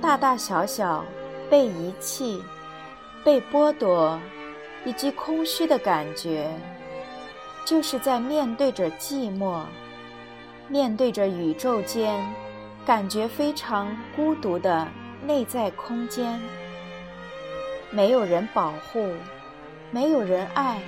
[0.00, 1.04] 大大小小。
[1.48, 2.42] 被遗弃、
[3.22, 4.18] 被剥夺
[4.84, 6.50] 以及空虚的感觉，
[7.64, 9.60] 就是在面对着寂寞，
[10.66, 12.20] 面对着宇宙间
[12.84, 14.88] 感觉非常孤独的
[15.24, 16.36] 内在空间。
[17.92, 19.12] 没有人保护，
[19.92, 20.82] 没有人爱，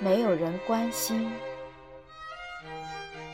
[0.00, 1.30] 没有人关心。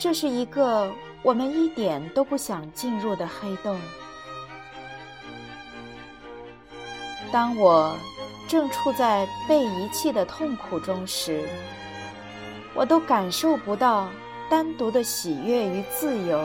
[0.01, 0.91] 这是一个
[1.23, 3.79] 我们一点都不想进入的黑洞。
[7.35, 7.99] 当我
[8.47, 11.49] 正处在被遗弃的痛苦中时，
[12.77, 14.09] 我都感受不到
[14.49, 16.41] 单独的喜悦与自由。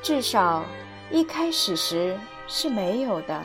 [0.00, 0.64] 至少
[1.10, 3.38] 一开始时是没有的。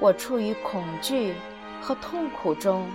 [0.00, 1.34] 我处于恐惧
[1.80, 2.86] 和痛苦中，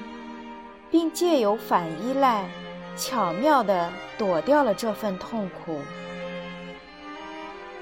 [0.91, 2.47] 并借由反依赖，
[2.95, 5.81] 巧妙地躲掉了这份痛苦。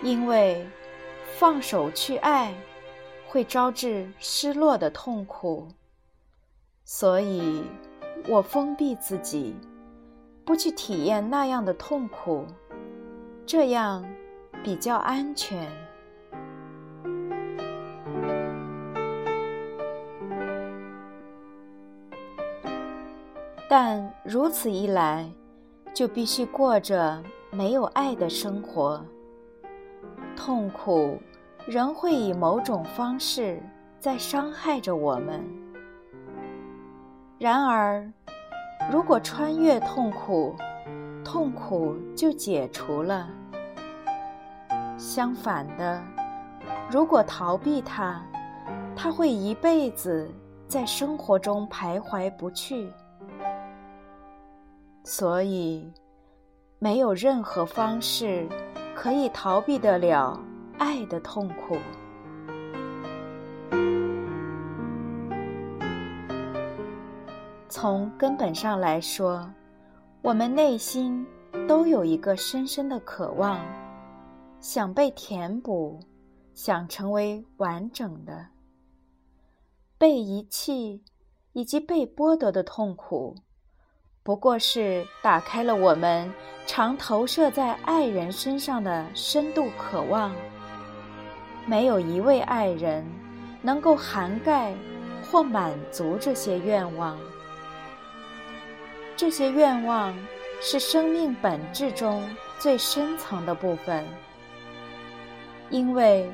[0.01, 0.65] 因为
[1.37, 2.53] 放手去爱。
[3.31, 5.69] 会招致失落的痛苦，
[6.83, 7.63] 所以
[8.27, 9.55] 我封闭自己，
[10.43, 12.45] 不去体验那样的痛苦，
[13.45, 14.05] 这样
[14.61, 15.65] 比较安全。
[23.69, 25.31] 但如此一来，
[25.93, 29.01] 就必须过着没有爱的生活，
[30.35, 31.17] 痛苦。
[31.67, 33.61] 仍会以某种方式
[33.99, 35.43] 在伤害着我们。
[37.37, 38.11] 然而，
[38.91, 40.55] 如果穿越痛苦，
[41.23, 43.27] 痛苦就解除了。
[44.97, 46.01] 相反的，
[46.89, 48.21] 如果逃避它，
[48.95, 50.29] 它会一辈子
[50.67, 52.91] 在生活中徘徊不去。
[55.03, 55.91] 所以，
[56.77, 58.47] 没有任何方式
[58.93, 60.39] 可以逃避得了。
[60.81, 61.77] 爱的痛苦。
[67.69, 69.47] 从根本上来说，
[70.23, 71.23] 我们内心
[71.67, 73.63] 都有一个深深的渴望，
[74.59, 75.99] 想被填补，
[76.55, 78.47] 想成为完整的。
[79.99, 81.03] 被遗弃
[81.53, 83.35] 以及被剥夺的痛苦，
[84.23, 86.27] 不过是打开了我们
[86.65, 90.33] 常投射在爱人身上的深度渴望。
[91.71, 93.01] 没有一位爱人
[93.61, 94.73] 能够涵盖
[95.23, 97.17] 或满足这些愿望。
[99.15, 100.13] 这些愿望
[100.59, 102.27] 是生命本质中
[102.59, 104.03] 最深层的部分，
[105.69, 106.29] 因为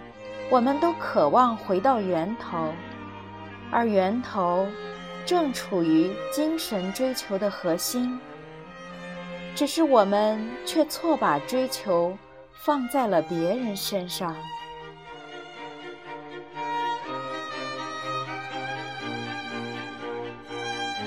[0.50, 2.74] 我们都渴望回到源头，
[3.70, 4.66] 而源头
[5.24, 8.20] 正处于精神追求的核心。
[9.53, 12.18] 只是我们却错把追求
[12.53, 14.36] 放在了别人身上。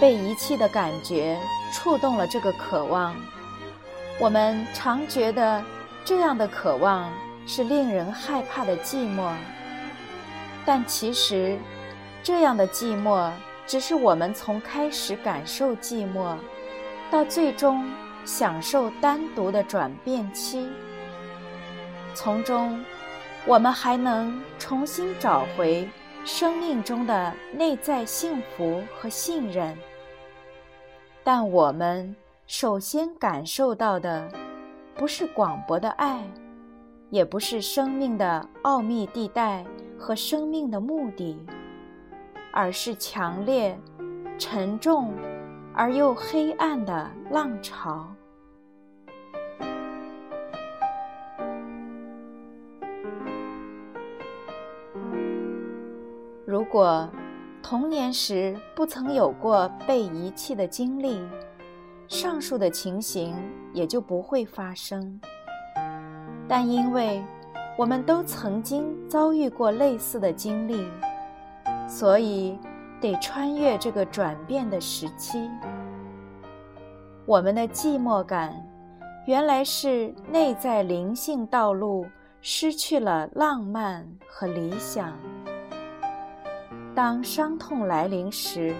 [0.00, 1.38] 被遗弃的感觉
[1.72, 3.14] 触动了这个渴望。
[4.18, 5.62] 我们常觉得
[6.04, 7.12] 这样的渴望
[7.46, 9.32] 是令人害怕的寂寞，
[10.64, 11.58] 但其实，
[12.22, 13.30] 这样的寂寞
[13.66, 16.34] 只是我们从开始感受寂寞，
[17.10, 17.88] 到最终
[18.24, 20.68] 享受单独的转变期。
[22.14, 22.82] 从中，
[23.46, 25.88] 我们还能重新找回
[26.24, 29.76] 生命中的内在幸福和信任。
[31.32, 32.16] 但我们
[32.48, 34.28] 首先感受到的，
[34.96, 36.28] 不是广博的爱，
[37.08, 39.64] 也不是生命的奥秘地带
[39.96, 41.38] 和生命的目的，
[42.52, 43.78] 而是强烈、
[44.40, 45.12] 沉重
[45.72, 48.08] 而又黑暗的浪潮。
[56.44, 57.08] 如果。
[57.62, 61.20] 童年时不曾有过被遗弃的经历，
[62.08, 63.34] 上述的情形
[63.72, 65.20] 也就不会发生。
[66.48, 67.22] 但因为
[67.78, 70.84] 我们都曾经遭遇过类似的经历，
[71.86, 72.58] 所以
[73.00, 75.48] 得穿越这个转变的时期。
[77.24, 78.52] 我们的寂寞感，
[79.26, 82.04] 原来是内在灵性道路
[82.40, 85.16] 失去了浪漫和理想。
[86.94, 88.74] 当伤痛来临时，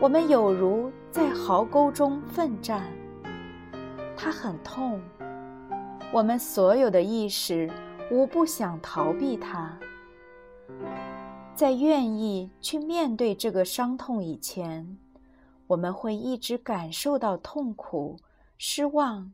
[0.00, 2.82] 我们有如在壕沟中奋战，
[4.16, 5.00] 它很痛，
[6.12, 7.70] 我们所有的意识
[8.10, 9.78] 无不想逃避它。
[11.54, 14.98] 在愿意去面对这个伤痛以前，
[15.68, 18.16] 我们会一直感受到痛苦、
[18.58, 19.32] 失望，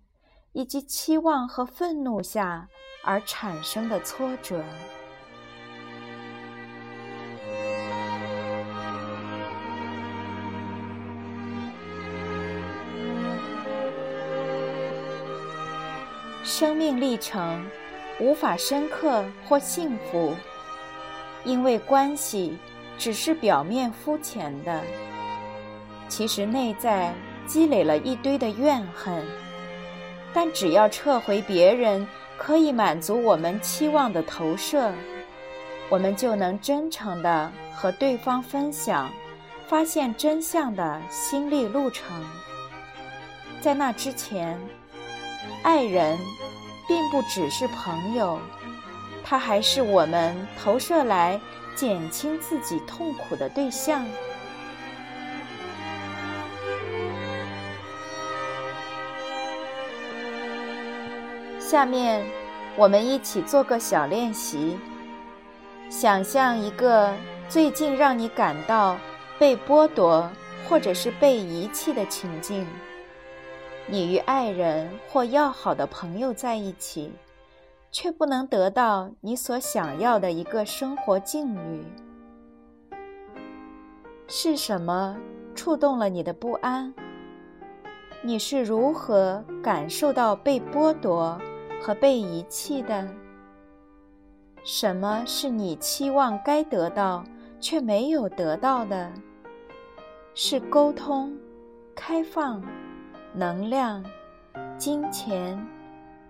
[0.52, 2.68] 以及期望和愤怒下
[3.02, 4.62] 而产生的挫折。
[16.44, 17.66] 生命历程
[18.20, 20.34] 无法深刻或幸福。
[21.42, 22.56] 因为关系
[22.96, 24.82] 只是表面肤浅的，
[26.08, 27.12] 其实内在
[27.46, 29.24] 积累了一堆的怨恨。
[30.32, 32.06] 但只要撤回别人
[32.36, 34.92] 可以满足我们期望的投射，
[35.88, 39.10] 我们就能真诚地和对方分享
[39.66, 42.06] 发现真相的心历路程。
[43.60, 44.58] 在那之前，
[45.62, 46.18] 爱人
[46.86, 48.38] 并不只是朋友。
[49.24, 51.40] 他还是我们投射来
[51.74, 54.04] 减轻自己痛苦的对象。
[61.58, 62.22] 下面，
[62.76, 64.78] 我们一起做个小练习。
[65.88, 67.12] 想象一个
[67.48, 68.96] 最近让你感到
[69.38, 70.30] 被剥夺
[70.68, 72.66] 或者是被遗弃的情境。
[73.86, 77.12] 你与爱人或要好的朋友在一起。
[77.96, 81.84] 却不能得到你所想要的一个生活境遇，
[84.26, 85.16] 是什么
[85.54, 86.92] 触动了你的不安？
[88.20, 91.40] 你是如何感受到被剥夺
[91.80, 93.08] 和被遗弃的？
[94.64, 97.22] 什么是你期望该得到
[97.60, 99.12] 却没有得到的？
[100.34, 101.32] 是沟通、
[101.94, 102.60] 开放、
[103.34, 104.02] 能量、
[104.78, 105.62] 金钱、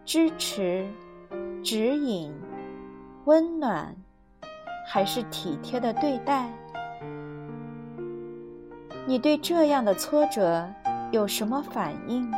[0.04, 0.88] 支持。
[1.62, 2.30] 指引、
[3.24, 3.96] 温暖，
[4.86, 6.46] 还是体贴的对待？
[9.06, 10.68] 你对这样的挫折
[11.10, 12.30] 有什么反应？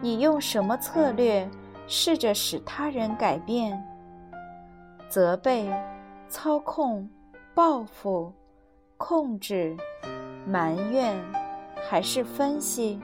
[0.00, 1.46] 你用什么策略
[1.86, 3.78] 试着使他人改变？
[5.06, 5.70] 责备、
[6.30, 7.06] 操控、
[7.54, 8.32] 报复、
[8.96, 9.76] 控制、
[10.46, 11.14] 埋怨，
[11.88, 12.98] 还是分析？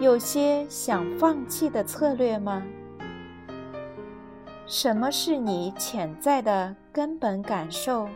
[0.00, 2.62] 有些想放弃的策略吗？
[4.64, 8.08] 什么是你潜在的根本感受？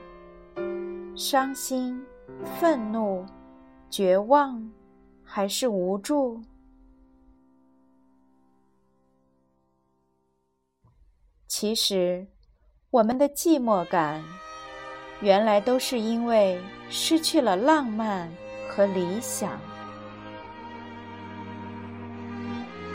[1.17, 2.01] 伤心、
[2.45, 3.27] 愤怒、
[3.91, 4.71] 绝望，
[5.25, 6.41] 还是无助？
[11.49, 12.27] 其实，
[12.91, 14.23] 我们的寂寞感，
[15.21, 18.31] 原来都是因为失去了浪漫
[18.75, 19.61] 和理想。